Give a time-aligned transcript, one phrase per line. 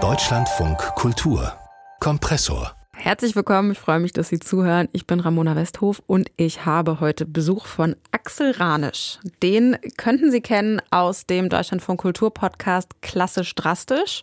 [0.00, 1.52] Deutschlandfunk Kultur
[1.98, 4.88] Kompressor Herzlich willkommen, ich freue mich, dass Sie zuhören.
[4.92, 9.18] Ich bin Ramona Westhof und ich habe heute Besuch von Axel Ranisch.
[9.42, 14.22] Den könnten Sie kennen aus dem Deutschlandfunk Kultur Podcast Klassisch Drastisch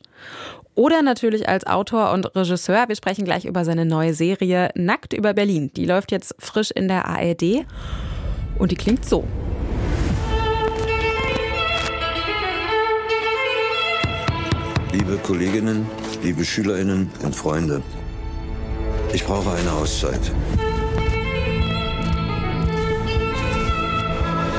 [0.74, 2.88] oder natürlich als Autor und Regisseur.
[2.88, 5.70] Wir sprechen gleich über seine neue Serie Nackt über Berlin.
[5.76, 7.66] Die läuft jetzt frisch in der ARD
[8.58, 9.26] und die klingt so.
[14.98, 15.86] Liebe Kolleginnen,
[16.24, 17.82] liebe Schülerinnen und Freunde,
[19.12, 20.32] ich brauche eine Auszeit.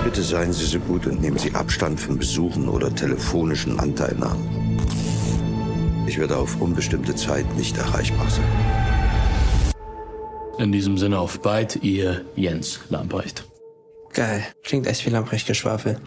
[0.05, 4.79] Bitte seien Sie so gut und nehmen Sie Abstand von Besuchen oder telefonischen Anteilnahmen.
[6.07, 8.45] Ich werde auf unbestimmte Zeit nicht erreichbar sein.
[10.59, 13.47] In diesem Sinne auf bald, ihr Jens Lamprecht.
[14.17, 14.43] Geil.
[14.65, 15.99] Klingt echt wie Lamprecht-Geschwafel.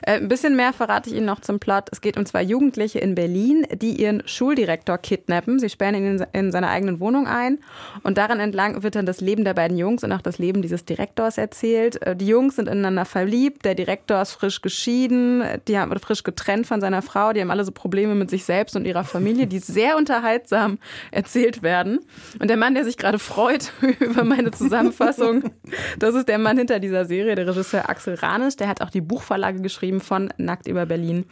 [0.00, 1.88] Äh, ein bisschen mehr verrate ich Ihnen noch zum Plot.
[1.92, 5.58] Es geht um zwei Jugendliche in Berlin, die ihren Schuldirektor kidnappen.
[5.58, 7.58] Sie sperren ihn in, in seiner eigenen Wohnung ein.
[8.04, 10.86] Und daran entlang wird dann das Leben der beiden Jungs und auch das Leben dieses
[10.86, 12.00] Direktors erzählt.
[12.00, 13.66] Äh, die Jungs sind ineinander verliebt.
[13.66, 15.44] Der Direktor ist frisch geschieden.
[15.68, 17.34] Die haben frisch getrennt von seiner Frau.
[17.34, 20.78] Die haben alle so Probleme mit sich selbst und ihrer Familie, die sehr unterhaltsam
[21.10, 21.98] erzählt werden.
[22.40, 25.50] Und der Mann, der sich gerade freut über meine Zusammenfassung,
[25.98, 29.00] das ist der Mann hinter dieser Serie, der Regisseur Axel Ranisch, der hat auch die
[29.00, 31.24] Buchvorlage geschrieben von Nackt über Berlin.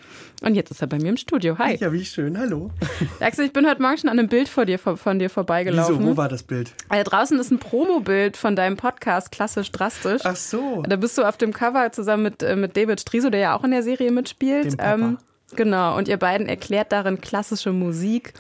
[0.43, 1.59] Und jetzt ist er bei mir im Studio.
[1.59, 1.77] Hi.
[1.77, 2.39] Ja, wie schön.
[2.39, 2.71] Hallo.
[3.21, 6.01] Axel, ich bin heute Morgen schon an einem Bild vor dir, von dir vorbeigelaufen.
[6.01, 6.11] Wieso?
[6.11, 6.73] Wo war das Bild?
[6.89, 10.23] Also draußen ist ein Promobild von deinem Podcast, klassisch drastisch.
[10.25, 10.83] Ach so.
[10.87, 13.65] Da bist du auf dem Cover zusammen mit, äh, mit David Striso, der ja auch
[13.65, 14.73] in der Serie mitspielt.
[14.73, 14.95] Dem Papa.
[14.95, 15.19] Ähm,
[15.55, 15.97] genau.
[15.97, 18.35] Und ihr beiden erklärt darin klassische Musik.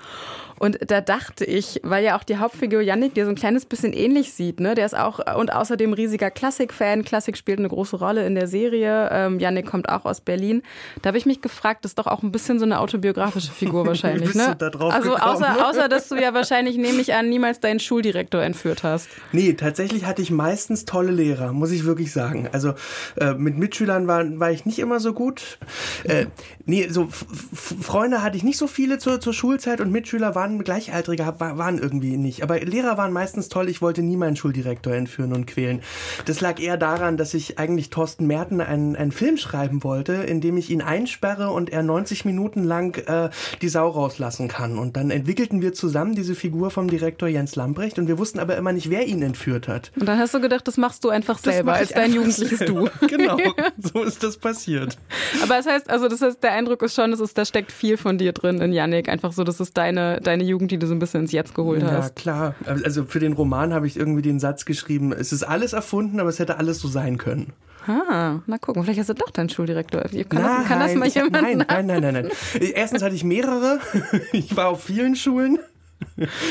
[0.59, 3.93] Und da dachte ich, weil ja auch die Hauptfigur Yannick dir so ein kleines bisschen
[3.93, 4.75] ähnlich sieht, ne?
[4.75, 7.05] Der ist auch und außerdem riesiger Klassik-Fan.
[7.05, 9.09] Klassik spielt eine große Rolle in der Serie.
[9.13, 10.63] Ähm, Yannick kommt auch aus Berlin.
[11.03, 13.87] Da habe ich mich gefragt, das ist doch auch ein bisschen so eine autobiografische Figur
[13.87, 14.49] wahrscheinlich, ne?
[14.51, 15.45] Du da drauf also gekommen?
[15.45, 19.09] außer, außer, dass du ja wahrscheinlich, nehme ich an, niemals deinen Schuldirektor entführt hast.
[19.33, 22.49] Nee, tatsächlich hatte ich meistens tolle Lehrer, muss ich wirklich sagen.
[22.53, 22.75] Also
[23.17, 25.59] äh, mit Mitschülern war, war ich nicht immer so gut.
[26.05, 26.27] Äh,
[26.65, 31.35] nee, so Freunde hatte ich nicht so viele zur, zur Schulzeit und Mitschüler waren Gleichaltrige,
[31.39, 32.43] waren irgendwie nicht.
[32.43, 33.69] Aber Lehrer waren meistens toll.
[33.69, 35.83] Ich wollte nie meinen Schuldirektor entführen und quälen.
[36.25, 40.41] Das lag eher daran, dass ich eigentlich Thorsten Merten einen, einen Film schreiben wollte, in
[40.41, 43.31] dem ich ihn einsperre und er 90 Minuten lang äh,
[43.63, 44.79] die Sau rauslassen kann.
[44.79, 48.57] Und dann entwickelten wir zusammen diese Figur vom Direktor Jens Lambrecht und wir wussten aber
[48.57, 49.93] immer nicht, wer ihn entführt hat.
[49.99, 52.89] Und dann hast du gedacht, das machst du einfach selber als dein jugendliches Du.
[53.09, 53.39] genau,
[53.79, 54.99] so ist das passiert.
[55.43, 57.97] Aber das heißt, also das heißt, der Eindruck ist schon, das ist, da steckt viel
[57.97, 59.09] von dir drin in Yannick.
[59.09, 61.83] Einfach so, das ist deine, deine Jugend, die du so ein bisschen ins Jetzt geholt
[61.83, 62.09] ja, hast.
[62.09, 62.55] Ja, klar.
[62.85, 66.29] Also für den Roman habe ich irgendwie den Satz geschrieben, es ist alles erfunden, aber
[66.29, 67.53] es hätte alles so sein können.
[67.87, 70.03] Ah, na gucken, vielleicht hast du doch deinen Schuldirektor.
[70.03, 72.31] Kann, nein, das, kann das mal jemand nein, nein, nein, nein, nein.
[72.75, 73.79] Erstens hatte ich mehrere.
[74.33, 75.59] Ich war auf vielen Schulen.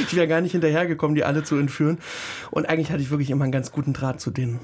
[0.07, 1.99] Ich wäre gar nicht hinterhergekommen, die alle zu entführen.
[2.51, 4.59] Und eigentlich hatte ich wirklich immer einen ganz guten Draht zu denen.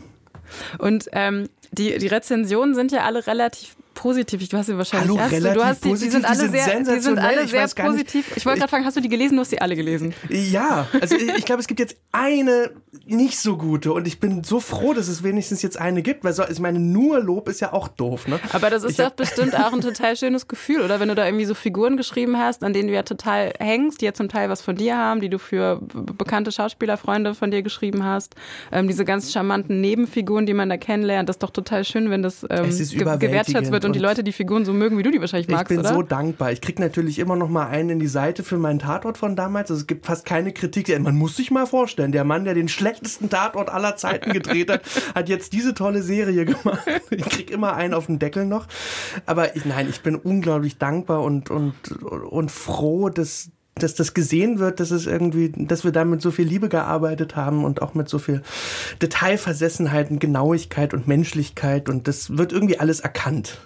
[0.78, 4.50] Und ähm, die, die Rezensionen sind ja alle relativ positiv.
[4.50, 6.86] Du hast sie wahrscheinlich Hallo, relativ du hast die, positiv, die sind alle die sind
[6.86, 8.28] sehr, die sind alle ich sehr positiv.
[8.28, 9.36] Nicht, ich wollte gerade fragen, hast du die gelesen?
[9.36, 10.14] Du hast sie alle gelesen.
[10.30, 12.72] Ja, also ich, glaube, es gibt jetzt eine
[13.06, 16.34] nicht so gute und ich bin so froh, dass es wenigstens jetzt eine gibt, weil
[16.34, 18.40] so, ich meine, nur Lob ist ja auch doof, ne?
[18.54, 21.00] Aber das ist ich doch bestimmt auch ein total schönes Gefühl, oder?
[21.00, 24.06] Wenn du da irgendwie so Figuren geschrieben hast, an denen du ja total hängst, die
[24.06, 28.04] ja zum Teil was von dir haben, die du für bekannte Schauspielerfreunde von dir geschrieben
[28.04, 28.34] hast,
[28.72, 32.24] ähm, diese ganz charmanten Nebenfiguren, die man da kennenlernt, das ist doch total schön, wenn
[32.24, 35.20] das ähm, ge gewertschätzt wird und die Leute die Figuren so mögen, wie du die
[35.20, 35.94] wahrscheinlich magst, Ich bin oder?
[35.94, 36.52] so dankbar.
[36.52, 39.72] Ich krieg natürlich immer noch mal einen in die Seite für meinen Tatort von damals.
[39.72, 40.88] Also es gibt fast keine Kritik.
[41.00, 44.82] Man muss sich mal vorstellen, der Mann, der den schlechtesten Tatort aller Zeiten gedreht hat,
[45.16, 46.84] hat jetzt diese tolle Serie gemacht.
[47.10, 48.68] Ich krieg immer einen auf den Deckel noch.
[49.26, 51.74] Aber ich, nein, ich bin unglaublich dankbar und, und,
[52.04, 56.32] und froh, dass, dass das gesehen wird, dass es irgendwie, dass wir da mit so
[56.32, 58.42] viel Liebe gearbeitet haben und auch mit so viel
[59.02, 63.60] Detailversessenheit und Genauigkeit und Menschlichkeit und das wird irgendwie alles erkannt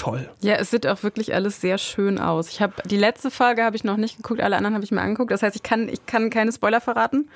[0.00, 0.30] toll.
[0.40, 2.48] Ja, es sieht auch wirklich alles sehr schön aus.
[2.48, 5.02] Ich habe die letzte Folge habe ich noch nicht geguckt, alle anderen habe ich mir
[5.02, 5.30] angeguckt.
[5.30, 7.28] Das heißt, ich kann ich kann keine Spoiler verraten.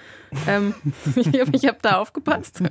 [0.48, 0.74] Ähm,
[1.14, 2.62] ich habe hab da aufgepasst.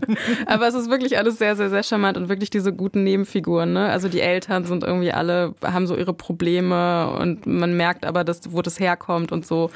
[0.48, 3.74] Aber es ist wirklich alles sehr sehr sehr charmant und wirklich diese guten Nebenfiguren.
[3.74, 3.88] Ne?
[3.90, 8.52] Also die Eltern sind irgendwie alle haben so ihre Probleme und man merkt aber, dass
[8.52, 9.70] wo das herkommt und so.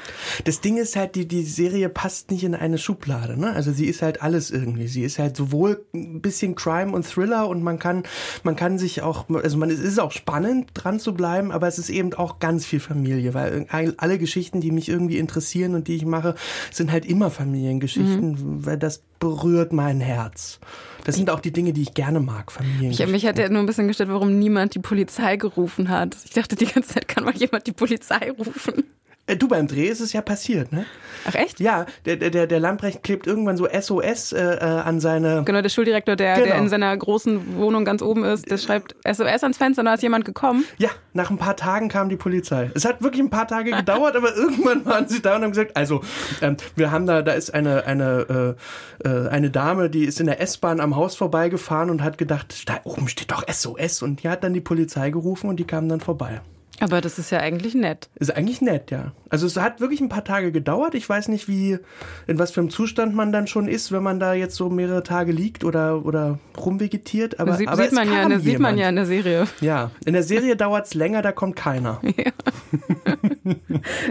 [0.44, 3.38] Das Ding ist halt, die die Serie passt nicht in eine Schublade.
[3.38, 3.52] Ne?
[3.52, 4.88] Also sie ist halt alles irgendwie.
[4.88, 8.02] Sie ist halt sowohl ein bisschen Crime und Thriller und man kann
[8.42, 11.78] man kann sich auch also man ist auch auch spannend, dran zu bleiben, aber es
[11.78, 13.66] ist eben auch ganz viel Familie, weil
[13.98, 16.34] alle Geschichten, die mich irgendwie interessieren und die ich mache,
[16.70, 18.66] sind halt immer Familiengeschichten, mhm.
[18.66, 20.60] weil das berührt mein Herz.
[21.04, 23.06] Das sind auch die Dinge, die ich gerne mag, Familiengeschichten.
[23.06, 26.16] Ich, mich hat ja nur ein bisschen gestört, warum niemand die Polizei gerufen hat.
[26.24, 28.84] Ich dachte, die ganze Zeit kann mal jemand die Polizei rufen.
[29.28, 30.86] Äh, du, beim Dreh ist es ja passiert, ne?
[31.26, 31.60] Ach echt?
[31.60, 35.42] Ja, der, der, der Lamprecht klebt irgendwann so SOS äh, äh, an seine...
[35.44, 36.46] Genau, der Schuldirektor, der, genau.
[36.46, 39.94] der in seiner großen Wohnung ganz oben ist, der schreibt SOS ans Fenster und da
[39.94, 40.64] ist jemand gekommen.
[40.78, 42.70] Ja, nach ein paar Tagen kam die Polizei.
[42.74, 45.76] Es hat wirklich ein paar Tage gedauert, aber irgendwann waren sie da und haben gesagt,
[45.76, 46.00] also
[46.40, 48.56] ähm, wir haben da, da ist eine, eine,
[49.04, 52.68] äh, äh eine Dame, die ist in der S-Bahn am Haus vorbeigefahren und hat gedacht,
[52.68, 55.90] da oben steht doch SOS und die hat dann die Polizei gerufen und die kamen
[55.90, 56.40] dann vorbei.
[56.80, 58.08] Aber das ist ja eigentlich nett.
[58.16, 59.12] Ist eigentlich nett, ja.
[59.30, 60.94] Also es hat wirklich ein paar Tage gedauert.
[60.94, 61.78] Ich weiß nicht, wie,
[62.26, 65.02] in was für einem Zustand man dann schon ist, wenn man da jetzt so mehrere
[65.02, 67.40] Tage liegt oder, oder rumvegetiert.
[67.40, 69.46] Aber, sieht, aber sieht, man ja in der, sieht man ja in der Serie.
[69.60, 72.00] Ja, in der Serie dauert es länger, da kommt keiner.
[72.02, 72.32] Ja.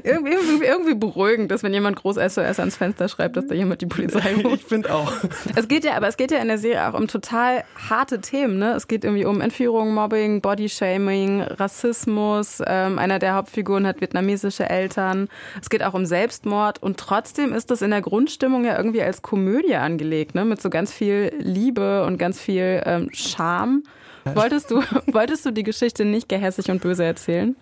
[0.04, 3.82] irgendwie, irgendwie, irgendwie, beruhigend ist, wenn jemand groß SOS ans Fenster schreibt, dass da jemand
[3.82, 4.62] die Polizei ruft.
[4.62, 5.12] Ich finde auch.
[5.56, 8.58] Es geht ja, aber es geht ja in der Serie auch um total harte Themen.
[8.58, 8.74] Ne?
[8.74, 12.62] Es geht irgendwie um Entführung, Mobbing, Bodyshaming, Rassismus.
[12.66, 15.28] Ähm, einer der Hauptfiguren hat vietnamesische Eltern.
[15.62, 19.22] Es geht auch um Selbstmord und trotzdem ist das in der Grundstimmung ja irgendwie als
[19.22, 20.46] Komödie angelegt, ne?
[20.46, 23.84] mit so ganz viel Liebe und ganz viel ähm, Charme.
[24.36, 27.56] Wolltest du, wolltest du die Geschichte nicht gehässig und böse erzählen?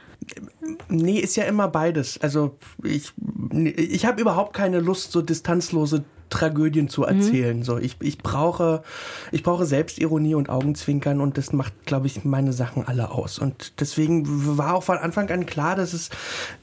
[0.89, 2.19] Nee, ist ja immer beides.
[2.21, 3.13] Also ich,
[3.53, 7.57] ich habe überhaupt keine Lust, so distanzlose Tragödien zu erzählen.
[7.57, 7.63] Mhm.
[7.63, 8.83] So, ich, ich brauche,
[9.31, 13.39] ich brauche Selbstironie und Augenzwinkern und das macht, glaube ich, meine Sachen alle aus.
[13.39, 16.09] Und deswegen war auch von Anfang an klar, dass es,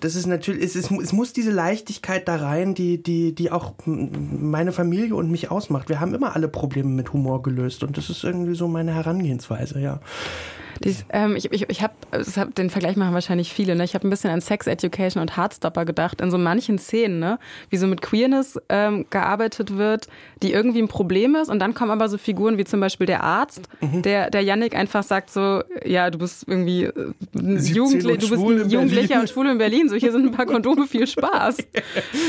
[0.00, 3.74] dass es natürlich, es, es, es muss diese Leichtigkeit da rein, die, die, die auch
[3.86, 5.88] meine Familie und mich ausmacht.
[5.88, 9.80] Wir haben immer alle Probleme mit Humor gelöst und das ist irgendwie so meine Herangehensweise,
[9.80, 10.00] ja.
[10.84, 13.74] Dies, ähm, ich ich, ich habe hab, den Vergleich machen wahrscheinlich viele.
[13.74, 13.84] Ne?
[13.84, 17.38] Ich habe ein bisschen an Sex Education und Heartstopper gedacht, in so manchen Szenen, ne?
[17.70, 20.08] wie so mit Queerness ähm, gearbeitet wird,
[20.42, 21.48] die irgendwie ein Problem ist.
[21.48, 24.02] Und dann kommen aber so Figuren wie zum Beispiel der Arzt, mhm.
[24.02, 28.42] der, der Yannick einfach sagt so, ja, du bist irgendwie äh, ein, Jugendli du bist
[28.42, 29.88] ein Jugendlicher und schwul in Berlin.
[29.88, 31.58] So, hier sind ein paar Kondome, viel Spaß.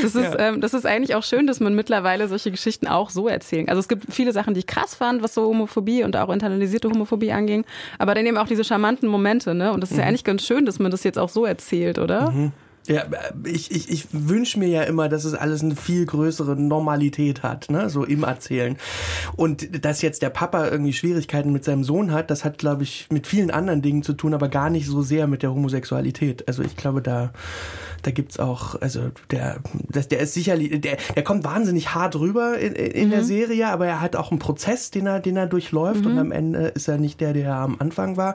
[0.02, 0.38] Das ist, ja.
[0.38, 3.68] ähm, das ist eigentlich auch schön, dass man mittlerweile solche Geschichten auch so erzählen.
[3.68, 6.90] Also es gibt viele Sachen, die ich krass fand, was so Homophobie und auch internalisierte
[6.90, 7.64] Homophobie anging.
[7.98, 9.72] Aber dann eben auch diese charmanten Momente, ne?
[9.72, 10.02] Und das ist mhm.
[10.02, 12.30] ja eigentlich ganz schön, dass man das jetzt auch so erzählt, oder?
[12.30, 12.52] Mhm.
[12.86, 13.04] Ja,
[13.44, 17.70] ich, ich, ich wünsche mir ja immer, dass es alles eine viel größere Normalität hat,
[17.70, 18.76] ne, so im Erzählen.
[19.36, 23.06] Und dass jetzt der Papa irgendwie Schwierigkeiten mit seinem Sohn hat, das hat, glaube ich,
[23.10, 26.46] mit vielen anderen Dingen zu tun, aber gar nicht so sehr mit der Homosexualität.
[26.46, 27.32] Also ich glaube, da,
[28.02, 32.58] da gibt's auch, also der, das, der ist sicherlich, der, der kommt wahnsinnig hart rüber
[32.58, 33.12] in, in mhm.
[33.12, 36.10] der Serie, aber er hat auch einen Prozess, den er, den er durchläuft mhm.
[36.10, 38.34] und am Ende ist er nicht der, der er am Anfang war.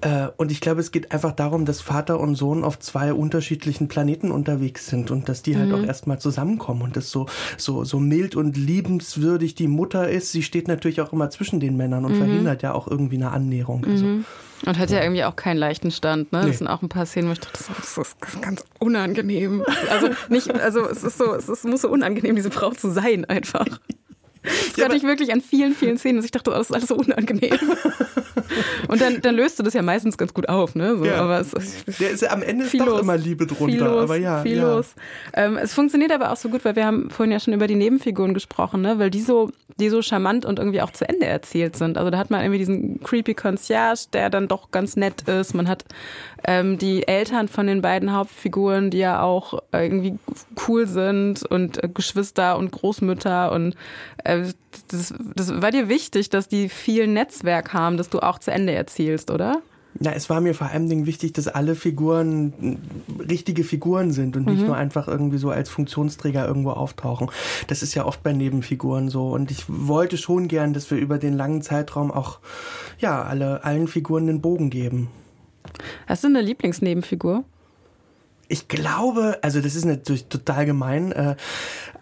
[0.00, 3.88] Äh, und ich glaube, es geht einfach darum, dass Vater und Sohn auf zwei unterschiedlichen
[3.88, 5.74] Planeten unterwegs sind und dass die halt mhm.
[5.74, 7.26] auch erstmal zusammenkommen und das so,
[7.56, 10.32] so, so mild und liebenswürdig die Mutter ist.
[10.32, 12.18] Sie steht natürlich auch immer zwischen den Männern und mhm.
[12.18, 13.84] verhindert ja auch irgendwie eine Annäherung.
[13.84, 14.24] Also, mhm.
[14.66, 14.98] Und hat ja.
[14.98, 16.40] ja irgendwie auch keinen leichten Stand, ne?
[16.40, 16.48] Nee.
[16.48, 19.64] Das sind auch ein paar Szenen, wo ich dachte, das ist ganz unangenehm.
[19.90, 23.24] Also nicht, also es ist so, es ist, muss so unangenehm, diese Frau zu sein
[23.24, 23.66] einfach.
[24.68, 26.74] Das ja, hatte ich wirklich an vielen, vielen Szenen, dass ich dachte, oh, das ist
[26.74, 27.58] alles so unangenehm.
[28.88, 30.96] Und dann, dann löst du das ja meistens ganz gut auf, ne?
[30.96, 31.16] So, ja.
[31.16, 31.50] aber es,
[31.98, 33.00] Der ist ja am Ende viel doch los.
[33.02, 33.66] immer Liebe drunter.
[33.66, 34.74] Viel los, aber ja, viel ja.
[34.74, 34.94] los.
[35.34, 37.76] Ähm, es funktioniert aber auch so gut, weil wir haben vorhin ja schon über die
[37.76, 38.98] Nebenfiguren gesprochen, ne?
[38.98, 39.50] Weil die so,
[39.80, 41.98] die so charmant und irgendwie auch zu Ende erzählt sind.
[41.98, 45.54] Also da hat man irgendwie diesen creepy Concierge, der dann doch ganz nett ist.
[45.54, 45.84] Man hat
[46.44, 50.18] ähm, die Eltern von den beiden Hauptfiguren, die ja auch irgendwie
[50.68, 53.74] cool sind und äh, Geschwister und Großmütter und
[54.24, 54.44] äh,
[54.88, 58.72] das, das war dir wichtig, dass die viel Netzwerk haben, dass du auch zu Ende
[58.72, 59.62] erzählst, oder?
[59.98, 62.78] Ja, es war mir vor allem wichtig, dass alle Figuren
[63.28, 64.68] richtige Figuren sind und nicht mhm.
[64.68, 67.30] nur einfach irgendwie so als Funktionsträger irgendwo auftauchen.
[67.66, 69.30] Das ist ja oft bei Nebenfiguren so.
[69.30, 72.38] Und ich wollte schon gern, dass wir über den langen Zeitraum auch,
[72.98, 75.08] ja, alle, allen Figuren den Bogen geben.
[76.06, 77.44] Hast du eine Lieblingsnebenfigur?
[78.48, 81.36] Ich glaube, also das ist natürlich total gemein, äh,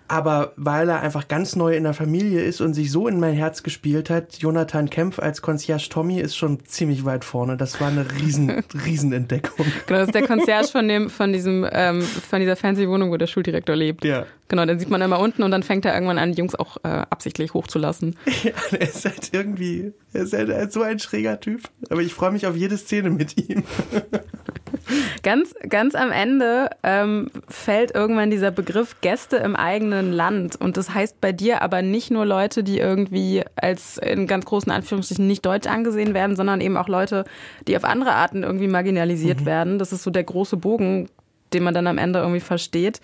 [0.08, 3.34] aber weil er einfach ganz neu in der Familie ist und sich so in mein
[3.34, 7.56] Herz gespielt hat, Jonathan Kempf als Concierge Tommy ist schon ziemlich weit vorne.
[7.56, 8.50] Das war eine riesen,
[8.86, 9.66] riesen Entdeckung.
[9.86, 13.26] Genau, das ist der Concierge von dem, von diesem, ähm, von dieser Fernsehwohnung, wo der
[13.26, 14.04] Schuldirektor lebt.
[14.04, 14.26] Ja.
[14.48, 16.78] Genau, den sieht man immer unten und dann fängt er irgendwann an, die Jungs auch
[16.78, 18.16] äh, absichtlich hochzulassen.
[18.44, 21.62] Ja, er ist halt irgendwie, er ist halt so ein schräger Typ.
[21.90, 23.64] Aber ich freue mich auf jede Szene mit ihm.
[25.22, 30.56] Ganz, ganz am Ende ähm, fällt irgendwann dieser Begriff Gäste im eigenen Land.
[30.56, 34.72] Und das heißt bei dir aber nicht nur Leute, die irgendwie als in ganz großen
[34.72, 37.24] Anführungsstrichen nicht deutsch angesehen werden, sondern eben auch Leute,
[37.66, 39.46] die auf andere Arten irgendwie marginalisiert mhm.
[39.46, 39.78] werden.
[39.78, 41.08] Das ist so der große Bogen,
[41.52, 43.00] den man dann am Ende irgendwie versteht.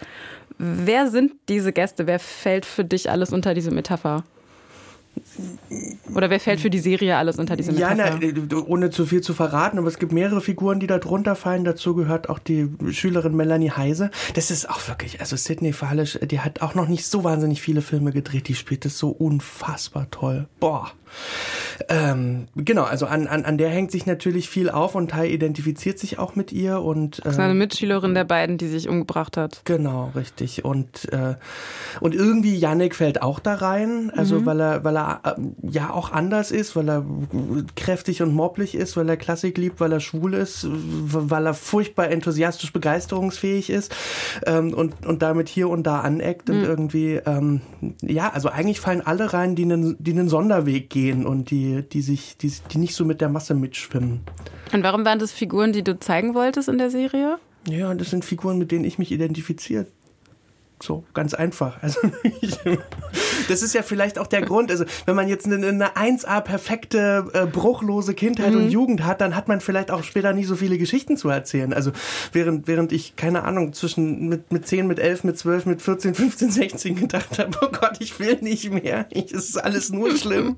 [0.58, 2.06] Wer sind diese Gäste?
[2.06, 4.24] Wer fällt für dich alles unter diese Metapher?
[6.14, 7.96] Oder wer fällt für die Serie alles unter diese Metapher?
[7.96, 8.18] Ja,
[8.50, 11.64] na, ohne zu viel zu verraten, aber es gibt mehrere Figuren, die da drunter fallen.
[11.64, 14.10] Dazu gehört auch die Schülerin Melanie Heise.
[14.34, 17.82] Das ist auch wirklich, also Sidney Falisch, die hat auch noch nicht so wahnsinnig viele
[17.82, 18.48] Filme gedreht.
[18.48, 20.46] Die spielt das so unfassbar toll.
[20.60, 20.92] Boah.
[21.88, 25.98] Ähm, genau, also an, an, an der hängt sich natürlich viel auf und Tai identifiziert
[25.98, 27.18] sich auch mit ihr und.
[27.20, 29.62] Äh, das ist eine Mitschülerin der beiden, die sich umgebracht hat.
[29.64, 30.64] Genau, richtig.
[30.64, 31.34] Und, äh,
[32.00, 34.46] und irgendwie Yannick fällt auch da rein, also mhm.
[34.46, 37.04] weil er, weil er äh, ja auch anders ist, weil er
[37.76, 42.10] kräftig und mobblich ist, weil er Klassik liebt, weil er schwul ist, weil er furchtbar
[42.10, 43.94] enthusiastisch begeisterungsfähig ist
[44.46, 46.54] ähm, und, und damit hier und da aneckt mhm.
[46.54, 47.60] und irgendwie, ähm,
[48.02, 52.02] ja, also eigentlich fallen alle rein, die einen, die einen Sonderweg gehen und die, die
[52.02, 54.20] sich, die, die nicht so mit der Masse mitschwimmen.
[54.72, 57.38] Und warum waren das Figuren, die du zeigen wolltest in der Serie?
[57.68, 59.88] Ja, das sind Figuren, mit denen ich mich identifiziert
[60.84, 61.82] so, ganz einfach.
[61.82, 62.00] Also
[63.48, 64.70] das ist ja vielleicht auch der Grund.
[64.70, 68.64] Also wenn man jetzt eine, eine 1A perfekte, äh, bruchlose Kindheit mhm.
[68.64, 71.72] und Jugend hat, dann hat man vielleicht auch später nie so viele Geschichten zu erzählen.
[71.72, 71.92] Also
[72.32, 76.14] während, während ich, keine Ahnung, zwischen mit, mit 10, mit 11, mit 12, mit 14,
[76.14, 79.06] 15, 16 gedacht habe, oh Gott, ich will nicht mehr.
[79.10, 80.56] Es ist alles nur schlimm.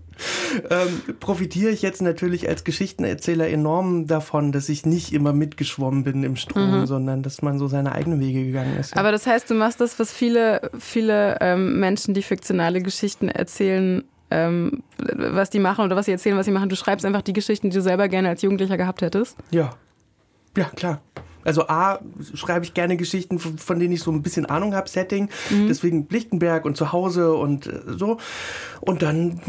[0.70, 6.22] Ähm, profitiere ich jetzt natürlich als Geschichtenerzähler enorm davon, dass ich nicht immer mitgeschwommen bin
[6.22, 6.86] im Strom, mhm.
[6.86, 8.94] sondern dass man so seine eigenen Wege gegangen ist.
[8.94, 9.00] Ja.
[9.00, 14.04] Aber das heißt, du machst das, was viele, viele ähm, Menschen, die fiktionale Geschichten erzählen,
[14.30, 16.68] ähm, was die machen oder was sie erzählen, was sie machen.
[16.68, 19.36] Du schreibst einfach die Geschichten, die du selber gerne als Jugendlicher gehabt hättest.
[19.50, 19.70] Ja.
[20.56, 21.00] Ja, klar.
[21.46, 22.00] Also A,
[22.34, 25.28] schreibe ich gerne Geschichten, von denen ich so ein bisschen Ahnung habe, Setting.
[25.50, 25.68] Mhm.
[25.68, 28.18] Deswegen Lichtenberg und zu Hause und äh, so.
[28.80, 29.40] Und dann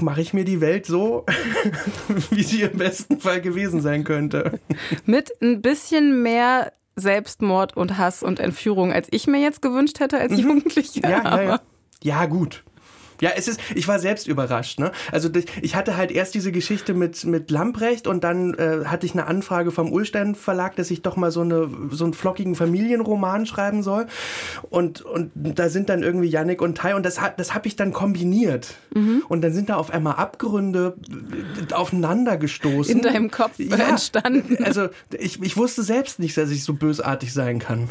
[0.00, 1.26] mache ich mir die Welt so,
[2.30, 4.58] wie sie im besten Fall gewesen sein könnte.
[5.04, 10.18] Mit ein bisschen mehr Selbstmord und Hass und Entführung, als ich mir jetzt gewünscht hätte
[10.18, 10.38] als mhm.
[10.38, 11.00] Jugendliche.
[11.00, 11.60] Ja, ja, ja.
[12.02, 12.64] ja, gut.
[13.20, 14.78] Ja, es ist, ich war selbst überrascht.
[14.78, 14.92] Ne?
[15.10, 15.28] Also
[15.60, 19.26] ich hatte halt erst diese Geschichte mit, mit Lamprecht und dann äh, hatte ich eine
[19.26, 23.82] Anfrage vom Ulstein Verlag, dass ich doch mal so, eine, so einen flockigen Familienroman schreiben
[23.82, 24.06] soll.
[24.70, 27.92] Und, und da sind dann irgendwie Yannick und Tai und das, das habe ich dann
[27.92, 28.74] kombiniert.
[28.94, 29.22] Mhm.
[29.28, 30.96] Und dann sind da auf einmal Abgründe
[31.70, 32.96] äh, aufeinander gestoßen.
[32.96, 34.64] In deinem Kopf ja, entstanden.
[34.64, 37.88] Also ich, ich wusste selbst nicht, dass ich so bösartig sein kann.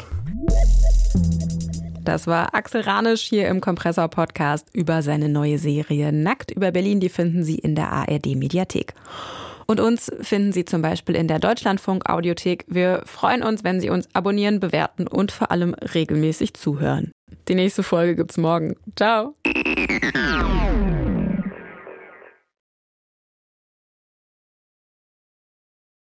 [2.08, 7.00] Das war Axel Ranisch hier im Kompressor Podcast über seine neue Serie Nackt über Berlin.
[7.00, 8.94] Die finden Sie in der ARD Mediathek.
[9.66, 12.64] Und uns finden Sie zum Beispiel in der Deutschlandfunk Audiothek.
[12.66, 17.12] Wir freuen uns, wenn Sie uns abonnieren, bewerten und vor allem regelmäßig zuhören.
[17.46, 18.76] Die nächste Folge gibt's morgen.
[18.96, 19.34] Ciao.